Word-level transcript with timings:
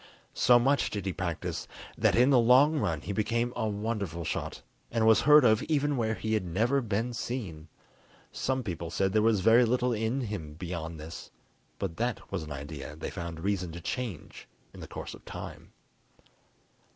So 0.33 0.57
much 0.57 0.89
did 0.89 1.05
he 1.05 1.13
practice 1.13 1.67
that 1.95 2.15
in 2.15 2.31
the 2.31 2.39
long 2.39 2.79
run 2.79 3.01
he 3.01 3.13
became 3.13 3.53
a 3.55 3.67
wonderful 3.69 4.25
shot, 4.25 4.63
and 4.89 5.05
was 5.05 5.21
heard 5.21 5.45
of 5.45 5.61
even 5.69 5.95
where 5.95 6.15
he 6.15 6.33
had 6.33 6.43
never 6.43 6.81
been 6.81 7.13
seen. 7.13 7.67
Some 8.31 8.63
people 8.63 8.89
said 8.89 9.13
there 9.13 9.21
was 9.21 9.41
very 9.41 9.63
little 9.63 9.93
in 9.93 10.21
him 10.21 10.55
beyond 10.55 10.99
this, 10.99 11.29
but 11.77 11.97
that 11.97 12.31
was 12.31 12.41
an 12.41 12.51
idea 12.51 12.95
they 12.95 13.11
found 13.11 13.41
reason 13.41 13.71
to 13.73 13.79
change 13.79 14.47
in 14.73 14.79
the 14.79 14.87
course 14.87 15.13
of 15.13 15.23
time. 15.23 15.71